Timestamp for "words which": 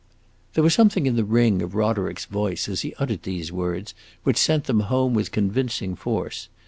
3.51-4.35